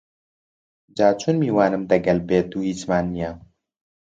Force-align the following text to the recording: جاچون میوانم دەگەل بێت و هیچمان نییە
جاچون 0.97 1.35
میوانم 1.43 1.83
دەگەل 1.91 2.19
بێت 2.27 2.49
و 2.53 2.59
هیچمان 2.67 3.05
نییە 3.13 3.31